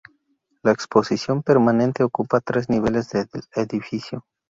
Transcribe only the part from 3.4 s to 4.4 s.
edificio.